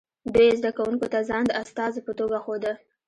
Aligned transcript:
دوی 0.33 0.49
زده 0.59 0.71
کوونکو 0.77 1.07
ته 1.13 1.19
ځان 1.29 1.43
د 1.47 1.51
استازو 1.61 1.99
په 2.07 2.11
توګه 2.19 2.37
ښوده 2.43 2.73